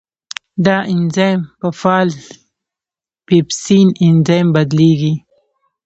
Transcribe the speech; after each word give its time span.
دا 0.65 0.77
انزایم 0.93 1.41
په 1.59 1.67
فعال 1.79 2.09
پیپسین 3.27 3.87
انزایم 4.07 4.47
بدلېږي. 4.55 5.13